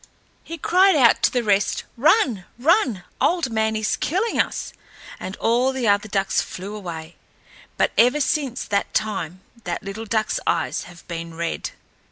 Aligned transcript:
He 0.43 0.57
cried 0.57 0.95
out 0.95 1.21
to 1.21 1.31
the 1.31 1.43
rest, 1.43 1.83
"Run, 1.95 2.45
run, 2.57 3.03
Old 3.21 3.51
Man 3.51 3.75
is 3.75 3.95
killing 3.97 4.41
us"; 4.41 4.73
and 5.19 5.35
all 5.37 5.71
the 5.71 5.87
other 5.87 6.09
ducks 6.09 6.41
flew 6.41 6.75
away, 6.75 7.17
but 7.77 7.91
ever 7.99 8.19
since 8.19 8.63
that 8.65 8.95
time 8.95 9.41
that 9.63 9.83
little 9.83 10.05
duck's 10.05 10.39
eyes 10.47 10.85
have 10.85 11.07
been 11.07 11.35
red. 11.35 11.69